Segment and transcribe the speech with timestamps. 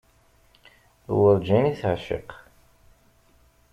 [1.19, 2.29] Werǧin i teεciq.